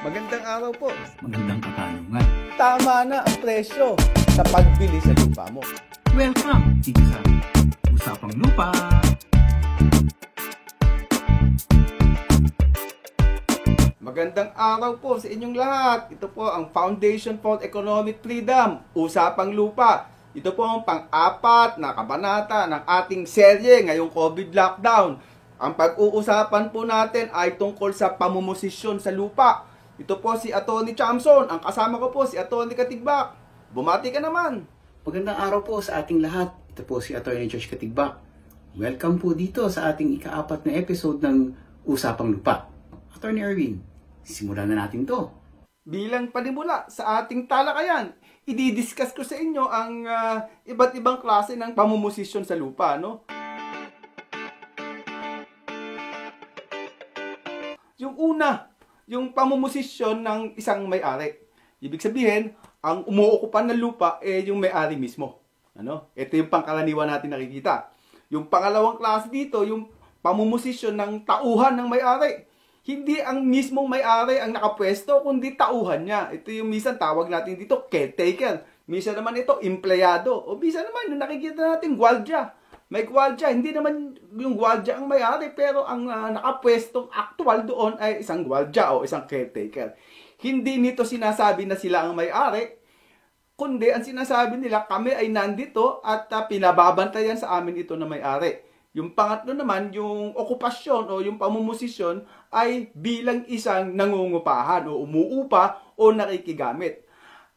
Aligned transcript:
Magandang 0.00 0.40
araw 0.48 0.72
po. 0.72 0.88
Magandang 1.20 1.60
katanungan. 1.60 2.24
Tama 2.56 3.04
na 3.04 3.20
ang 3.20 3.36
presyo 3.44 4.00
sa 4.32 4.40
pagbili 4.48 4.96
sa 4.96 5.12
lupa 5.12 5.44
mo. 5.52 5.60
Welcome 6.16 6.80
dito 6.80 7.04
sa 7.04 7.20
Usapang 7.92 8.32
Lupa. 8.40 8.72
Magandang 14.00 14.56
araw 14.56 14.96
po 14.96 15.20
sa 15.20 15.28
inyong 15.28 15.52
lahat. 15.52 16.08
Ito 16.16 16.32
po 16.32 16.48
ang 16.48 16.72
Foundation 16.72 17.36
for 17.36 17.60
Economic 17.60 18.24
Freedom, 18.24 18.80
Usapang 18.96 19.52
Lupa. 19.52 20.08
Ito 20.32 20.56
po 20.56 20.64
ang 20.64 20.80
pang-apat 20.80 21.76
na 21.76 21.92
kabanata 21.92 22.64
ng 22.72 22.88
ating 22.88 23.28
serye 23.28 23.84
ngayong 23.84 24.08
COVID 24.08 24.48
lockdown. 24.48 25.20
Ang 25.60 25.76
pag-uusapan 25.76 26.72
po 26.72 26.88
natin 26.88 27.28
ay 27.36 27.60
tungkol 27.60 27.92
sa 27.92 28.08
pamumusisyon 28.16 28.96
sa 28.96 29.12
lupa. 29.12 29.68
Ito 30.00 30.16
po 30.16 30.32
si 30.32 30.48
Atty. 30.48 30.96
Chamson. 30.96 31.44
Ang 31.44 31.60
kasama 31.60 32.00
ko 32.00 32.08
po 32.08 32.24
si 32.24 32.40
Atty. 32.40 32.72
Katigbak. 32.72 33.36
Bumati 33.68 34.08
ka 34.08 34.24
naman. 34.24 34.64
Magandang 35.04 35.36
araw 35.36 35.60
po 35.60 35.84
sa 35.84 36.00
ating 36.00 36.24
lahat. 36.24 36.56
Ito 36.72 36.88
po 36.88 37.04
si 37.04 37.12
Atty. 37.12 37.44
Josh 37.44 37.68
Katigbak. 37.68 38.16
Welcome 38.80 39.20
po 39.20 39.36
dito 39.36 39.68
sa 39.68 39.92
ating 39.92 40.16
ikaapat 40.16 40.64
na 40.64 40.72
episode 40.80 41.20
ng 41.20 41.52
Usapang 41.84 42.32
Lupa. 42.32 42.64
Atty. 43.12 43.44
Erwin, 43.44 43.84
simulan 44.24 44.72
na 44.72 44.88
natin 44.88 45.04
to. 45.04 45.28
Bilang 45.84 46.32
panimula 46.32 46.88
sa 46.88 47.20
ating 47.20 47.44
talakayan, 47.44 48.16
i-discuss 48.48 49.12
ko 49.12 49.20
sa 49.20 49.36
inyo 49.36 49.68
ang 49.68 50.08
ah, 50.08 50.48
iba't 50.64 50.96
ibang 50.96 51.20
klase 51.20 51.60
ng 51.60 51.76
pamumusisyon 51.76 52.48
sa 52.48 52.56
lupa, 52.56 52.96
no? 52.96 53.28
Yung 58.00 58.16
una, 58.16 58.69
yung 59.10 59.34
pamumusisyon 59.34 60.22
ng 60.22 60.40
isang 60.54 60.86
may-ari. 60.86 61.34
Ibig 61.82 61.98
sabihin, 61.98 62.54
ang 62.78 63.02
umuukupan 63.10 63.66
ng 63.66 63.80
lupa 63.82 64.22
eh 64.22 64.46
yung 64.46 64.62
may-ari 64.62 64.94
mismo. 64.94 65.42
Ano? 65.74 66.14
Ito 66.14 66.38
yung 66.38 66.46
pangkaraniwan 66.46 67.10
natin 67.10 67.34
nakikita. 67.34 67.90
Yung 68.30 68.46
pangalawang 68.46 69.02
klase 69.02 69.26
dito, 69.26 69.66
yung 69.66 69.90
pamumusisyon 70.22 70.94
ng 70.94 71.26
tauhan 71.26 71.74
ng 71.74 71.90
may-ari. 71.90 72.46
Hindi 72.86 73.18
ang 73.18 73.42
mismong 73.42 73.90
may-ari 73.90 74.38
ang 74.38 74.54
nakapwesto, 74.54 75.26
kundi 75.26 75.58
tauhan 75.58 76.06
niya. 76.06 76.30
Ito 76.30 76.54
yung 76.54 76.70
minsan 76.70 76.94
tawag 76.94 77.26
natin 77.26 77.58
dito, 77.58 77.90
caretaker. 77.90 78.62
Minsan 78.86 79.18
naman 79.18 79.34
ito, 79.34 79.58
empleyado. 79.58 80.38
O 80.38 80.54
minsan 80.54 80.86
naman, 80.86 81.10
yung 81.10 81.18
nakikita 81.18 81.76
natin, 81.76 81.98
gwaldya. 81.98 82.54
May 82.90 83.06
gwaldya, 83.06 83.54
hindi 83.54 83.70
naman 83.70 84.18
yung 84.34 84.58
gwaldya 84.58 84.98
ang 84.98 85.06
may-ari, 85.06 85.54
pero 85.54 85.86
ang 85.86 86.10
uh, 86.10 86.34
nakapwestong 86.34 87.06
actual 87.14 87.62
doon 87.62 87.94
ay 88.02 88.18
isang 88.18 88.42
gwaldya 88.42 88.90
o 88.90 89.06
isang 89.06 89.30
caretaker. 89.30 89.94
Hindi 90.42 90.82
nito 90.82 91.06
sinasabi 91.06 91.70
na 91.70 91.78
sila 91.78 92.02
ang 92.02 92.18
may-ari, 92.18 92.82
kundi 93.54 93.94
ang 93.94 94.02
sinasabi 94.02 94.58
nila, 94.58 94.90
kami 94.90 95.14
ay 95.14 95.30
nandito 95.30 96.02
at 96.02 96.26
uh, 96.34 96.50
pinababantayan 96.50 97.38
sa 97.38 97.62
amin 97.62 97.78
ito 97.78 97.94
na 97.94 98.10
may-ari. 98.10 98.58
Yung 98.90 99.14
pangatlo 99.14 99.54
naman, 99.54 99.94
yung 99.94 100.34
okupasyon 100.34 101.14
o 101.14 101.22
yung 101.22 101.38
pamumusisyon 101.38 102.26
ay 102.50 102.90
bilang 102.90 103.46
isang 103.46 103.94
nangungupahan 103.94 104.90
o 104.90 105.06
umuupa 105.06 105.78
o 105.94 106.10
nakikigamit. 106.10 107.06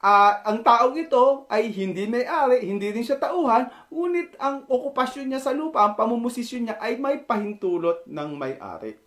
Ah, 0.03 0.43
ang 0.43 0.59
taong 0.59 0.99
ito 0.99 1.47
ay 1.47 1.71
hindi 1.71 2.03
may-ari, 2.11 2.67
hindi 2.67 2.91
rin 2.91 3.07
siya 3.07 3.15
tauhan, 3.23 3.71
ngunit 3.87 4.35
ang 4.35 4.67
okupasyon 4.67 5.31
niya 5.31 5.39
sa 5.39 5.55
lupa, 5.55 5.79
ang 5.87 5.95
pamumusisyon 5.95 6.67
niya 6.67 6.75
ay 6.83 6.99
may 6.99 7.23
pahintulot 7.23 8.03
ng 8.03 8.29
may-ari. 8.35 8.99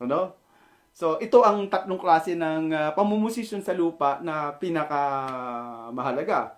Ano? 0.00 0.40
So, 0.96 1.20
ito 1.20 1.44
ang 1.44 1.68
tatlong 1.68 2.00
klase 2.00 2.32
ng 2.32 2.72
ah, 2.72 2.90
pamumusisyon 2.96 3.60
sa 3.60 3.76
lupa 3.76 4.24
na 4.24 4.56
pinaka 4.56 5.00
mahalaga. 5.92 6.56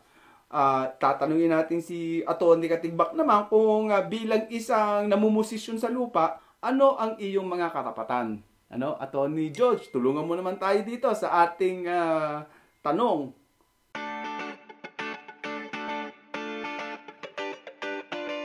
Ah, 0.55 0.87
tatanungin 0.95 1.51
natin 1.51 1.83
si 1.83 2.23
Atty. 2.23 2.71
Katigbak 2.71 3.19
naman 3.19 3.51
kung 3.51 3.91
ah, 3.91 4.07
bilang 4.07 4.47
isang 4.55 5.11
namumusisyon 5.11 5.83
sa 5.83 5.91
lupa, 5.91 6.39
ano 6.63 6.95
ang 6.95 7.19
iyong 7.19 7.47
mga 7.51 7.75
karapatan? 7.75 8.39
Ano, 8.71 8.95
Atty. 9.03 9.51
George, 9.51 9.91
tulungan 9.91 10.23
mo 10.23 10.39
naman 10.39 10.63
tayo 10.63 10.79
dito 10.87 11.11
sa 11.11 11.43
ating 11.43 11.91
ah, 11.91 12.47
tanong. 12.87 13.44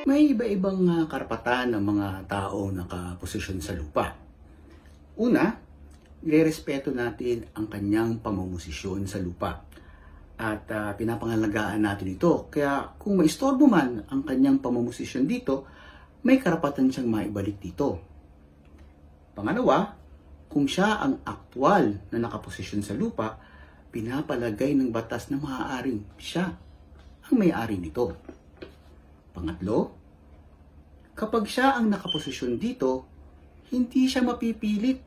May 0.10 0.34
iba-ibang 0.34 0.90
ah, 0.90 1.06
karapatan 1.06 1.78
ng 1.78 1.86
mga 1.86 2.08
tao 2.26 2.74
nakaposisyon 2.74 3.62
sa 3.62 3.78
lupa. 3.78 4.10
Una, 5.22 5.54
irerespeto 6.26 6.90
natin 6.90 7.46
ang 7.54 7.70
kanyang 7.70 8.18
pamamusisyon 8.18 9.06
sa 9.06 9.22
lupa. 9.22 9.62
At 10.34 10.66
ah, 10.74 10.98
pinapangalagaan 10.98 11.86
natin 11.86 12.18
ito. 12.18 12.50
Kaya 12.50 12.90
kung 12.98 13.22
maistorbo 13.22 13.70
man 13.70 14.02
ang 14.10 14.26
kanyang 14.26 14.58
pamamusisyon 14.58 15.30
dito, 15.30 15.70
may 16.26 16.42
karapatan 16.42 16.90
siyang 16.90 17.06
maibalik 17.06 17.62
dito. 17.62 18.02
Pangalawa, 19.38 19.94
kung 20.50 20.66
siya 20.66 21.06
ang 21.06 21.22
aktwal 21.22 22.02
na 22.10 22.18
nakaposisyon 22.18 22.82
sa 22.82 22.98
lupa, 22.98 23.38
pinapalagay 23.94 24.74
ng 24.74 24.90
batas 24.90 25.30
na 25.30 25.38
maaaring 25.38 26.02
siya 26.18 26.50
ang 27.30 27.36
may-ari 27.38 27.78
nito. 27.78 28.18
Pangatlo, 29.38 29.99
kapag 31.20 31.44
siya 31.52 31.76
ang 31.76 31.92
nakaposisyon 31.92 32.56
dito, 32.56 33.04
hindi 33.76 34.08
siya 34.08 34.24
mapipilit 34.24 35.04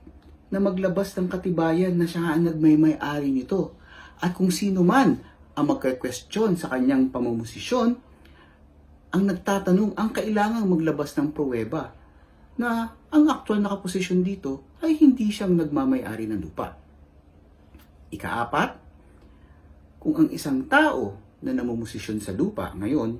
na 0.52 0.60
maglabas 0.60 1.16
ng 1.16 1.32
katibayan 1.32 1.96
na 1.96 2.04
siya 2.04 2.36
ang 2.36 2.52
nagmay-may-ari 2.52 3.32
nito. 3.32 3.72
At 4.20 4.36
kung 4.36 4.52
sino 4.52 4.84
man 4.84 5.16
ang 5.56 5.64
magka-question 5.64 6.60
sa 6.60 6.68
kanyang 6.68 7.08
pamamusisyon, 7.08 7.96
ang 9.12 9.22
nagtatanong 9.24 9.96
ang 9.96 10.12
kailangang 10.12 10.68
maglabas 10.68 11.16
ng 11.16 11.32
pruweba 11.32 11.96
na 12.60 12.92
ang 13.08 13.24
aktual 13.32 13.64
nakaposisyon 13.64 14.20
dito 14.20 14.76
ay 14.84 15.00
hindi 15.00 15.32
siyang 15.32 15.56
nagmamay-ari 15.56 16.28
ng 16.28 16.40
lupa. 16.44 16.76
Ikaapat, 18.12 18.70
kung 19.96 20.14
ang 20.20 20.28
isang 20.28 20.68
tao 20.68 21.16
na 21.40 21.56
namumosisyon 21.56 22.20
sa 22.20 22.36
lupa 22.36 22.76
ngayon 22.76 23.16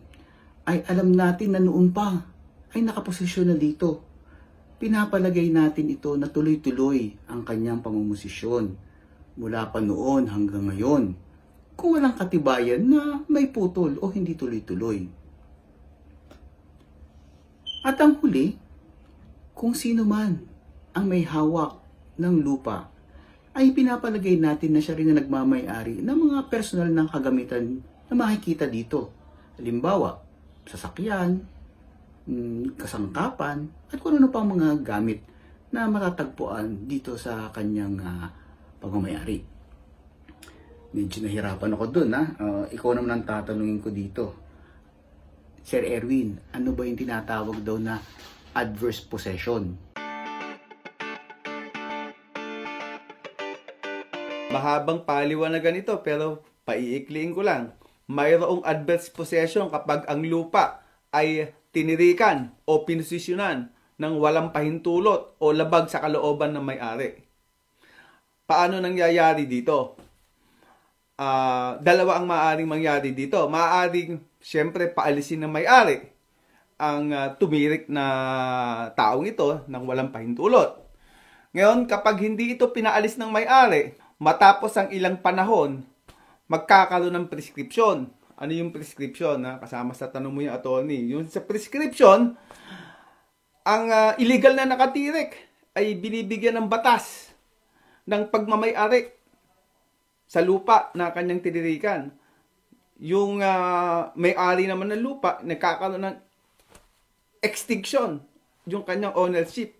ay 0.69 0.85
alam 0.87 1.17
natin 1.17 1.57
na 1.57 1.61
noon 1.65 1.89
pa 1.91 2.32
ay 2.73 2.81
nakaposisyon 2.85 3.53
na 3.53 3.57
dito. 3.57 4.05
Pinapalagay 4.81 5.53
natin 5.53 5.93
ito 5.93 6.17
na 6.19 6.27
tuloy-tuloy 6.27 7.15
ang 7.31 7.47
kanyang 7.47 7.85
pamumosisyon 7.85 8.75
mula 9.39 9.71
pa 9.71 9.79
noon 9.81 10.29
hanggang 10.29 10.69
ngayon 10.69 11.15
kung 11.79 11.97
walang 11.97 12.17
katibayan 12.17 12.85
na 12.85 13.25
may 13.31 13.49
putol 13.49 13.97
o 14.03 14.11
hindi 14.13 14.37
tuloy-tuloy. 14.37 15.09
At 17.83 17.99
ang 17.99 18.19
huli, 18.23 18.55
kung 19.57 19.75
sino 19.75 20.07
man 20.07 20.43
ang 20.95 21.05
may 21.09 21.27
hawak 21.27 21.81
ng 22.19 22.43
lupa, 22.43 22.93
ay 23.53 23.75
pinapalagay 23.77 24.41
natin 24.41 24.73
na 24.73 24.81
siya 24.81 24.97
rin 24.97 25.13
na 25.13 25.21
nagmamay-ari 25.21 26.01
ng 26.01 26.19
mga 26.31 26.49
personal 26.49 26.89
ng 26.89 27.09
kagamitan 27.11 27.85
na 28.09 28.15
makikita 28.17 28.65
dito. 28.65 29.13
Halimbawa, 29.61 30.25
sasakyan, 30.65 31.45
kasangkapan, 32.79 33.67
at 33.91 33.99
kung 33.99 34.19
ano 34.19 34.31
pang 34.31 34.47
mga 34.47 34.79
gamit 34.83 35.27
na 35.73 35.89
matatagpuan 35.89 36.87
dito 36.87 37.17
sa 37.17 37.49
kanyang 37.51 37.99
uh, 37.99 38.29
pagmamayari. 38.79 39.41
Medyo 40.93 41.25
nahirapan 41.25 41.73
ako 41.73 41.85
dun, 41.89 42.13
ha? 42.13 42.23
Uh, 42.37 42.65
ikaw 42.69 42.93
naman 42.93 43.17
ang 43.17 43.25
tatanungin 43.25 43.81
ko 43.81 43.89
dito. 43.89 44.25
Sir 45.65 45.87
Erwin, 45.87 46.37
ano 46.53 46.77
ba 46.77 46.85
yung 46.85 47.01
tinatawag 47.01 47.65
daw 47.65 47.81
na 47.81 48.03
adverse 48.53 49.01
possession? 49.01 49.73
Mahabang 54.53 55.09
paliwanagan 55.09 55.81
ito 55.81 55.97
pero 56.05 56.45
paiikliin 56.69 57.33
ko 57.33 57.41
lang. 57.41 57.73
Mayroong 58.13 58.61
adverse 58.69 59.09
possession 59.09 59.73
kapag 59.73 60.05
ang 60.05 60.21
lupa 60.21 60.85
ay 61.09 61.57
tinirikan 61.73 62.53
o 62.69 62.85
pinosisyonan 62.85 63.73
ng 63.97 64.15
walang 64.21 64.53
pahintulot 64.53 65.41
o 65.41 65.45
labag 65.51 65.89
sa 65.89 66.05
kalooban 66.05 66.53
ng 66.53 66.65
may-ari. 66.65 67.25
Paano 68.45 68.79
nangyayari 68.79 69.49
dito? 69.49 69.97
Uh, 71.17 71.79
dalawa 71.81 72.21
ang 72.21 72.27
maaaring 72.29 72.69
mangyari 72.69 73.17
dito. 73.17 73.41
Maaaring, 73.49 74.21
siyempre, 74.43 74.93
paalisin 74.93 75.45
ng 75.45 75.53
may-ari 75.53 76.13
ang 76.83 77.15
uh, 77.15 77.29
tumirik 77.39 77.87
na 77.87 78.05
taong 78.99 79.25
ito 79.25 79.63
ng 79.71 79.83
walang 79.87 80.11
pahintulot. 80.11 80.83
Ngayon, 81.55 81.87
kapag 81.87 82.19
hindi 82.21 82.59
ito 82.59 82.69
pinaalis 82.75 83.15
ng 83.21 83.31
may-ari, 83.31 83.95
matapos 84.19 84.75
ang 84.75 84.89
ilang 84.91 85.21
panahon, 85.21 85.87
magkakaroon 86.51 87.15
ng 87.15 87.27
prescription. 87.31 88.11
Ano 88.43 88.59
yung 88.59 88.75
prescription? 88.75 89.39
Ha? 89.47 89.63
Kasama 89.63 89.95
sa 89.95 90.11
tanong 90.11 90.35
mo 90.35 90.43
yung 90.43 90.51
attorney. 90.51 91.15
Yung 91.15 91.31
sa 91.31 91.39
prescription, 91.47 92.35
ang 93.63 93.85
uh, 93.87 94.19
illegal 94.19 94.59
na 94.59 94.67
nakatirik 94.67 95.39
ay 95.79 95.95
binibigyan 95.95 96.59
ng 96.59 96.67
batas 96.67 97.31
ng 98.03 98.27
pagmamay-ari 98.35 99.15
sa 100.27 100.43
lupa 100.43 100.91
na 100.99 101.15
kanyang 101.15 101.39
tinirikan. 101.39 102.11
Yung 102.99 103.39
uh, 103.39 104.11
may-ari 104.19 104.67
naman 104.67 104.91
ng 104.91 105.03
lupa, 105.07 105.39
nagkakaroon 105.47 106.03
ng 106.03 106.19
extinction 107.47 108.27
yung 108.67 108.83
kanyang 108.83 109.15
ownership. 109.15 109.79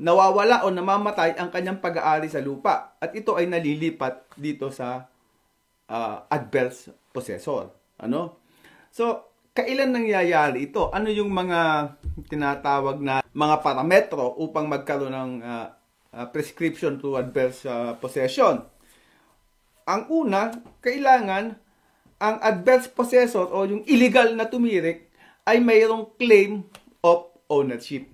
Nawawala 0.00 0.64
o 0.64 0.72
namamatay 0.72 1.36
ang 1.36 1.52
kanyang 1.52 1.84
pag-aari 1.84 2.32
sa 2.32 2.40
lupa. 2.40 2.96
At 2.96 3.12
ito 3.12 3.36
ay 3.36 3.44
nalilipat 3.52 4.32
dito 4.32 4.72
sa 4.72 5.12
uh, 5.90 6.26
adverse 6.30 6.90
possessor. 7.10 7.70
Ano? 7.98 8.42
So, 8.92 9.32
kailan 9.56 9.96
nangyayari 9.96 10.68
ito? 10.68 10.92
Ano 10.92 11.08
yung 11.08 11.32
mga 11.32 11.92
tinatawag 12.28 13.00
na 13.00 13.24
mga 13.32 13.56
parametro 13.64 14.36
upang 14.36 14.68
magkaroon 14.68 15.14
ng 15.14 15.32
uh, 15.40 15.68
uh, 16.12 16.26
prescription 16.28 17.00
to 17.00 17.16
adverse 17.16 17.64
uh, 17.64 17.96
possession? 17.96 18.60
Ang 19.86 20.02
una, 20.10 20.52
kailangan 20.82 21.56
ang 22.16 22.36
adverse 22.40 22.88
possessor 22.90 23.48
o 23.48 23.68
yung 23.68 23.84
illegal 23.84 24.32
na 24.32 24.48
tumirik 24.48 25.08
ay 25.46 25.60
mayroong 25.62 26.16
claim 26.18 26.64
of 27.04 27.30
ownership. 27.46 28.08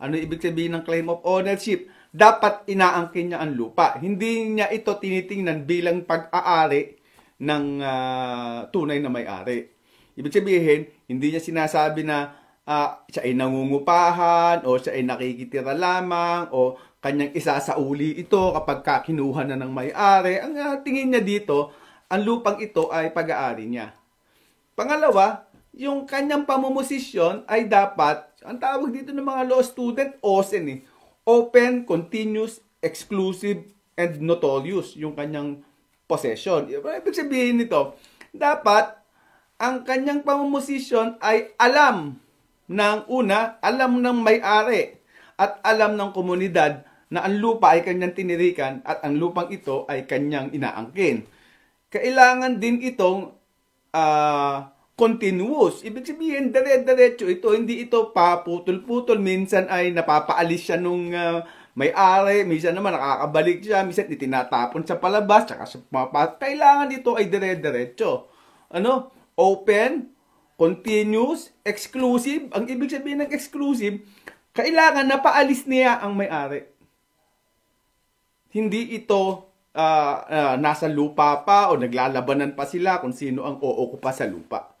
Ano 0.00 0.16
ibig 0.16 0.42
sabihin 0.42 0.74
ng 0.74 0.84
claim 0.86 1.06
of 1.10 1.20
ownership? 1.22 1.86
Dapat 2.14 2.70
inaangkin 2.70 3.34
niya 3.34 3.42
ang 3.42 3.58
lupa. 3.58 3.98
Hindi 3.98 4.46
niya 4.54 4.70
ito 4.70 4.94
tinitingnan 4.94 5.66
bilang 5.66 6.06
pag-aari 6.06 6.94
ng 7.42 7.64
uh, 7.82 8.70
tunay 8.70 9.02
na 9.02 9.10
may-ari. 9.10 9.66
Ibig 10.14 10.30
sabihin, 10.30 10.80
hindi 11.10 11.34
niya 11.34 11.42
sinasabi 11.42 12.06
na 12.06 12.30
uh, 12.62 13.02
siya 13.10 13.26
ay 13.26 13.34
nangungupahan 13.34 14.62
o 14.62 14.78
siya 14.78 14.94
ay 14.94 15.02
nakikitira 15.02 15.74
lamang 15.74 16.54
o 16.54 16.78
kanyang 17.02 17.34
isa 17.34 17.58
sa 17.58 17.76
uli 17.76 18.14
ito 18.16 18.54
kapag 18.54 19.10
kinuha 19.10 19.50
na 19.50 19.58
ng 19.58 19.74
may-ari. 19.74 20.38
Ang 20.38 20.54
uh, 20.54 20.78
tingin 20.86 21.10
niya 21.10 21.22
dito, 21.26 21.74
ang 22.06 22.22
lupang 22.22 22.62
ito 22.62 22.94
ay 22.94 23.10
pag-aari 23.10 23.66
niya. 23.66 23.90
Pangalawa, 24.78 25.50
yung 25.74 26.06
kanyang 26.06 26.46
pamumosisyon 26.46 27.42
ay 27.50 27.66
dapat, 27.66 28.22
ang 28.46 28.62
tawag 28.62 28.94
dito 28.94 29.10
ng 29.10 29.26
mga 29.26 29.42
law 29.50 29.62
student, 29.66 30.14
OSEN 30.22 30.64
eh. 30.70 30.78
Open, 31.24 31.88
Continuous, 31.88 32.60
Exclusive, 32.84 33.64
and 33.96 34.20
Notorious, 34.20 34.92
yung 34.98 35.16
kanyang 35.16 35.64
possession. 36.04 36.68
Ibig 36.68 37.16
sabihin 37.16 37.64
nito, 37.64 37.96
dapat 38.28 38.92
ang 39.56 39.86
kanyang 39.86 40.20
pamumosisyon 40.20 41.16
ay 41.24 41.56
alam 41.56 42.20
ng 42.68 42.98
una, 43.08 43.56
alam 43.64 44.04
ng 44.04 44.18
may-ari 44.20 45.00
at 45.40 45.64
alam 45.64 45.96
ng 45.96 46.10
komunidad 46.12 46.84
na 47.08 47.24
ang 47.24 47.38
lupa 47.38 47.72
ay 47.72 47.86
kanyang 47.86 48.12
tinirikan 48.12 48.82
at 48.82 49.00
ang 49.06 49.16
lupang 49.16 49.48
ito 49.48 49.86
ay 49.86 50.04
kanyang 50.04 50.50
inaangkin. 50.50 51.24
Kailangan 51.88 52.58
din 52.58 52.82
itong 52.82 53.30
uh, 53.94 54.56
continuous. 54.94 55.82
Ibig 55.82 56.06
sabihin, 56.06 56.54
dire-diretso 56.54 57.26
ito. 57.26 57.50
Hindi 57.50 57.84
ito 57.84 58.14
paputol-putol. 58.14 59.18
Minsan 59.18 59.66
ay 59.70 59.90
napapaalis 59.94 60.70
siya 60.70 60.78
nung 60.78 61.10
uh, 61.10 61.42
may-ari. 61.74 62.46
Minsan 62.46 62.78
naman 62.78 62.94
nakakabalik 62.94 63.62
siya. 63.62 63.82
Minsan 63.82 64.10
itinatapon 64.10 64.86
sa 64.86 64.98
palabas. 64.98 65.46
Tsaka 65.50 65.66
sa 65.66 65.82
mga 65.82 66.38
Kailangan 66.38 66.88
ito 66.94 67.18
ay 67.18 67.26
dire-diretso. 67.26 68.30
Ano? 68.70 69.14
open, 69.34 70.14
continuous, 70.54 71.50
exclusive. 71.66 72.50
Ang 72.54 72.70
ibig 72.70 72.90
sabihin 72.90 73.26
ng 73.26 73.32
exclusive, 73.34 74.02
kailangan 74.54 75.06
na 75.06 75.18
paalis 75.18 75.66
niya 75.66 75.98
ang 75.98 76.14
may-ari. 76.14 76.70
Hindi 78.54 78.94
ito 78.94 79.50
uh, 79.74 80.16
uh, 80.22 80.54
nasa 80.62 80.86
lupa 80.86 81.42
pa 81.42 81.74
o 81.74 81.78
naglalabanan 81.78 82.54
pa 82.54 82.62
sila 82.70 83.02
kung 83.02 83.10
sino 83.10 83.42
ang 83.42 83.58
ookupa 83.58 84.14
sa 84.14 84.30
lupa. 84.30 84.73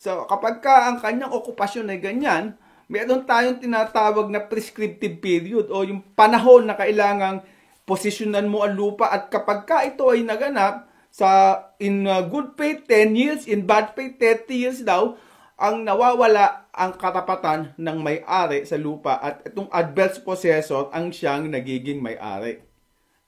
So, 0.00 0.24
kapag 0.24 0.64
ka 0.64 0.88
ang 0.88 0.96
kanyang 1.04 1.28
okupasyon 1.28 1.92
ay 1.92 2.00
ganyan, 2.00 2.56
meron 2.88 3.28
tayong 3.28 3.60
tinatawag 3.60 4.32
na 4.32 4.40
prescriptive 4.40 5.20
period 5.20 5.68
o 5.68 5.84
yung 5.84 6.00
panahon 6.16 6.64
na 6.64 6.72
kailangang 6.72 7.44
posisyonan 7.84 8.48
mo 8.48 8.64
ang 8.64 8.72
lupa 8.72 9.12
at 9.12 9.28
kapag 9.28 9.68
ka 9.68 9.84
ito 9.84 10.08
ay 10.08 10.24
naganap, 10.24 10.88
sa 11.10 11.58
in 11.82 12.06
uh, 12.06 12.22
good 12.24 12.54
faith 12.54 12.86
10 12.88 13.18
years, 13.18 13.40
in 13.44 13.66
bad 13.66 13.92
faith 13.92 14.16
30 14.16 14.48
years 14.54 14.80
daw, 14.80 15.18
ang 15.60 15.84
nawawala 15.84 16.72
ang 16.72 16.96
karapatan 16.96 17.76
ng 17.76 17.98
may-ari 18.00 18.64
sa 18.64 18.80
lupa 18.80 19.20
at 19.20 19.44
itong 19.44 19.68
adverse 19.68 20.22
possessor 20.22 20.88
ang 20.94 21.12
siyang 21.12 21.50
nagiging 21.50 22.00
may-ari. 22.00 22.64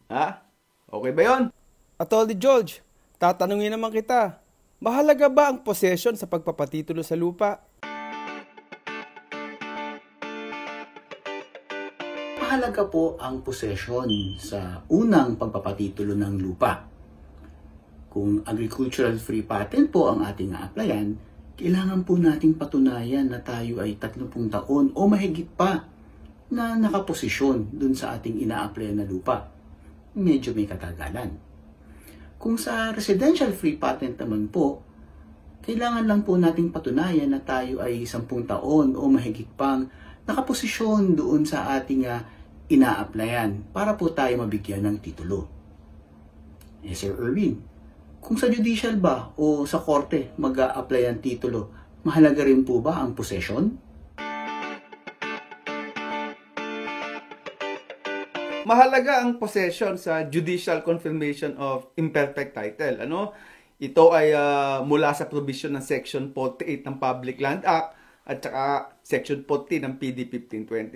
Ha? 0.09 0.41
Okay 0.89 1.13
ba 1.13 1.23
yon? 1.27 1.43
Attorney 2.01 2.39
George, 2.39 2.81
tatanungin 3.21 3.77
naman 3.77 3.93
kita, 3.93 4.41
mahalaga 4.83 5.31
ba 5.31 5.55
ang 5.55 5.63
possession 5.63 6.19
sa 6.19 6.27
pagpapatitulo 6.27 7.07
sa 7.07 7.15
lupa? 7.15 7.63
Mahalaga 12.43 12.83
po 12.91 13.17
ang 13.23 13.47
possession 13.47 14.37
sa 14.43 14.83
unang 14.91 15.39
pagpapatitulo 15.39 16.19
ng 16.19 16.35
lupa 16.43 16.93
kung 18.13 18.45
agricultural 18.45 19.17
free 19.17 19.41
patent 19.41 19.89
po 19.89 20.13
ang 20.13 20.21
ating 20.21 20.53
a-applyan, 20.53 21.17
kailangan 21.57 22.05
po 22.05 22.21
nating 22.21 22.61
patunayan 22.61 23.25
na 23.25 23.41
tayo 23.41 23.81
ay 23.81 23.97
30 23.97 24.53
taon 24.53 24.93
o 24.93 25.09
mahigit 25.09 25.49
pa 25.49 25.89
na 26.53 26.77
nakaposisyon 26.77 27.73
dun 27.73 27.97
sa 27.97 28.13
ating 28.21 28.45
ina-applyan 28.45 29.01
na 29.01 29.09
lupa. 29.09 29.49
Medyo 30.13 30.53
may 30.53 30.69
katagalan. 30.69 31.52
Kung 32.43 32.59
sa 32.59 32.91
residential 32.91 33.55
free 33.55 33.79
patent 33.79 34.19
naman 34.19 34.51
po, 34.51 34.83
kailangan 35.63 36.03
lang 36.11 36.27
po 36.27 36.35
nating 36.35 36.75
patunayan 36.75 37.31
na 37.31 37.39
tayo 37.39 37.79
ay 37.79 38.03
10 38.03 38.27
taon 38.27 38.99
o 38.99 39.03
mahigit 39.07 39.47
pang 39.55 39.87
nakaposisyon 40.27 41.15
doon 41.15 41.47
sa 41.47 41.71
ating 41.79 42.03
uh, 42.03 42.19
ina-applyan 42.67 43.63
para 43.71 43.95
po 43.95 44.11
tayo 44.11 44.43
mabigyan 44.43 44.83
ng 44.83 44.99
titulo. 44.99 45.47
Eh, 46.83 46.99
Sir 46.99 47.15
Erwin, 47.15 47.63
kung 48.19 48.35
sa 48.35 48.51
judicial 48.51 48.99
ba 48.99 49.31
o 49.39 49.63
sa 49.63 49.79
korte 49.79 50.35
mag 50.35 50.59
apply 50.59 51.15
ang 51.15 51.23
titulo, 51.23 51.71
mahalaga 52.03 52.43
rin 52.43 52.67
po 52.67 52.83
ba 52.83 53.07
ang 53.07 53.15
possession? 53.15 53.71
Mahalaga 58.63 59.27
ang 59.27 59.43
possession 59.43 59.99
sa 59.99 60.23
judicial 60.31 60.87
confirmation 60.87 61.59
of 61.59 61.91
imperfect 61.99 62.55
title. 62.55 63.03
Ano? 63.03 63.35
Ito 63.83 64.15
ay 64.15 64.31
uh, 64.31 64.87
mula 64.87 65.11
sa 65.11 65.27
provision 65.27 65.75
ng 65.75 65.83
Section 65.83 66.31
48 66.31 66.87
ng 66.87 66.97
Public 67.03 67.43
Land 67.43 67.67
Act 67.67 67.99
at 68.23 68.39
saka 68.39 68.95
Section 69.03 69.43
40 69.43 69.83
ng 69.83 69.95
PD 69.99 70.31
1529. 70.31 70.95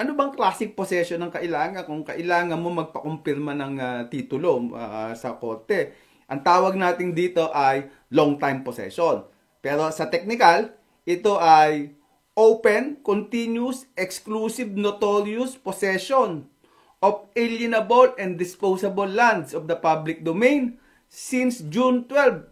Ano 0.00 0.10
bang 0.16 0.32
classic 0.32 0.72
possession 0.72 1.20
ng 1.20 1.28
kailangan 1.28 1.84
kung 1.84 2.08
kailangan 2.08 2.56
mo 2.56 2.72
magpakumpirma 2.72 3.52
ng 3.52 3.74
uh, 3.76 4.00
titulo 4.08 4.72
uh, 4.72 5.12
sa 5.12 5.36
korte? 5.36 5.92
Ang 6.32 6.40
tawag 6.40 6.72
natin 6.72 7.12
dito 7.12 7.52
ay 7.52 7.84
long 8.16 8.40
time 8.40 8.64
possession. 8.64 9.28
Pero 9.60 9.92
sa 9.92 10.08
technical, 10.08 10.72
ito 11.04 11.36
ay 11.36 11.92
open, 12.32 13.04
continuous, 13.04 13.84
exclusive, 13.92 14.72
notorious 14.72 15.60
possession 15.60 16.48
of 17.04 17.28
alienable 17.36 18.16
and 18.16 18.40
disposable 18.40 19.04
lands 19.04 19.52
of 19.52 19.68
the 19.68 19.76
public 19.76 20.24
domain 20.24 20.80
since 21.12 21.60
June 21.68 22.08
12, 22.08 22.48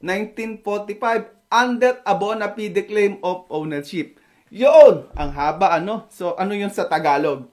1945 0.00 1.52
under 1.52 2.00
a 2.08 2.16
bona 2.16 2.48
fide 2.56 2.80
claim 2.88 3.20
of 3.20 3.44
ownership. 3.52 4.16
Yun! 4.48 5.04
Ang 5.12 5.30
haba, 5.36 5.76
ano? 5.76 6.08
So, 6.08 6.32
ano 6.40 6.56
yun 6.56 6.72
sa 6.72 6.88
Tagalog? 6.88 7.44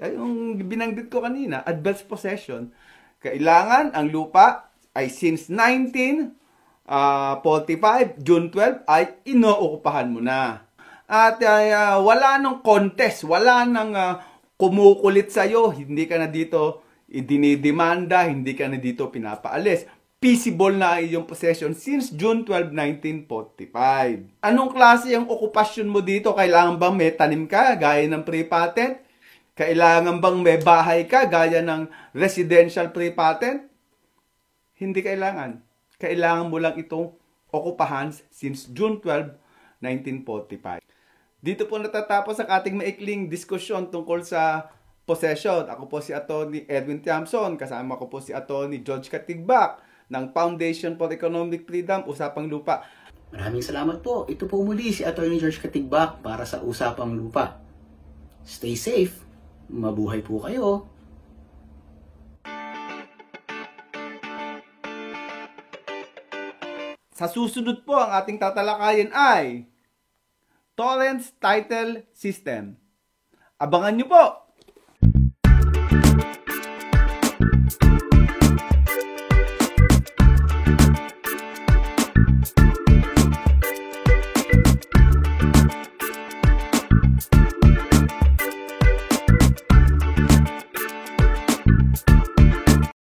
Yung 0.00 0.56
binanggit 0.64 1.12
ko 1.12 1.20
kanina, 1.20 1.60
adverse 1.60 2.00
possession 2.00 2.72
kailangan 3.24 3.96
ang 3.96 4.12
lupa 4.12 4.68
ay 4.92 5.08
since 5.08 5.48
1945, 5.48 7.40
uh, 7.40 8.20
June 8.20 8.52
12, 8.52 8.84
ay 8.84 9.24
inookupahan 9.24 10.12
mo 10.12 10.20
na. 10.20 10.68
At 11.08 11.40
uh, 11.40 12.04
wala 12.04 12.36
nang 12.36 12.60
contest, 12.60 13.24
wala 13.24 13.64
nang 13.64 13.96
uh, 13.96 14.20
kumukulit 14.64 15.28
sa'yo, 15.28 15.68
hindi 15.76 16.08
ka 16.08 16.16
na 16.16 16.24
dito 16.24 16.80
dinidemanda, 17.04 18.24
hindi 18.24 18.56
ka 18.56 18.72
na 18.72 18.80
dito 18.80 19.12
pinapaalis. 19.12 19.84
Feasible 20.24 20.80
na 20.80 21.04
iyong 21.04 21.28
possession 21.28 21.76
since 21.76 22.08
June 22.08 22.48
12, 22.48 22.72
1945. 23.28 24.40
Anong 24.40 24.72
klase 24.72 25.12
ang 25.12 25.28
okupasyon 25.28 25.84
mo 25.84 26.00
dito? 26.00 26.32
Kailangan 26.32 26.80
bang 26.80 26.96
may 26.96 27.12
tanim 27.12 27.44
ka, 27.44 27.76
gaya 27.76 28.08
ng 28.08 28.24
pre-patent? 28.24 29.04
Kailangan 29.52 30.24
bang 30.24 30.38
may 30.40 30.56
bahay 30.64 31.04
ka 31.04 31.28
gaya 31.28 31.60
ng 31.60 31.92
residential 32.16 32.88
pre-patent? 32.88 33.68
Hindi 34.80 35.04
kailangan. 35.04 35.60
Kailangan 36.00 36.48
mo 36.48 36.56
lang 36.56 36.80
itong 36.80 37.12
okupahan 37.52 38.16
since 38.32 38.64
June 38.72 39.04
12, 39.04 39.28
1945. 39.84 40.93
Dito 41.44 41.68
po 41.68 41.76
natatapos 41.76 42.40
ang 42.40 42.48
ating 42.48 42.72
maikling 42.80 43.28
diskusyon 43.28 43.92
tungkol 43.92 44.24
sa 44.24 44.72
possession. 45.04 45.68
Ako 45.68 45.92
po 45.92 46.00
si 46.00 46.16
Attorney 46.16 46.64
Edwin 46.64 47.04
Tiamson, 47.04 47.60
kasama 47.60 48.00
ko 48.00 48.08
po 48.08 48.24
si 48.24 48.32
Attorney 48.32 48.80
George 48.80 49.12
Katigbak 49.12 49.84
ng 50.08 50.32
Foundation 50.32 50.96
for 50.96 51.12
Economic 51.12 51.68
Freedom, 51.68 52.00
Usapang 52.08 52.48
Lupa. 52.48 52.88
Maraming 53.28 53.60
salamat 53.60 54.00
po. 54.00 54.24
Ito 54.24 54.48
po 54.48 54.64
muli 54.64 54.88
si 54.88 55.04
Attorney 55.04 55.36
George 55.36 55.60
Katigbak 55.60 56.24
para 56.24 56.48
sa 56.48 56.64
Usapang 56.64 57.12
Lupa. 57.12 57.60
Stay 58.40 58.72
safe. 58.72 59.20
Mabuhay 59.68 60.24
po 60.24 60.40
kayo. 60.40 60.88
Sa 67.12 67.28
susunod 67.28 67.84
po, 67.84 68.00
ang 68.00 68.16
ating 68.16 68.40
tatalakayin 68.40 69.12
ay 69.12 69.73
Torrents 70.74 71.30
Title 71.38 72.02
System. 72.10 72.74
Abangan 73.62 73.94
nyo 73.94 74.06
po! 74.10 74.24